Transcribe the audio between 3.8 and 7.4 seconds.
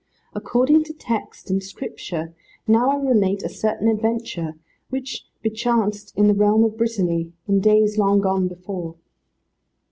adventure, which bechanced in the realm of Brittany,